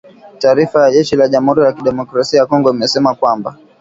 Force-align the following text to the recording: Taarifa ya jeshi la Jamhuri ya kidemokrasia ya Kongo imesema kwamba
Taarifa 0.39 0.83
ya 0.83 0.91
jeshi 0.91 1.15
la 1.15 1.27
Jamhuri 1.27 1.61
ya 1.63 1.73
kidemokrasia 1.73 2.39
ya 2.39 2.45
Kongo 2.45 2.73
imesema 2.73 3.15
kwamba 3.15 3.57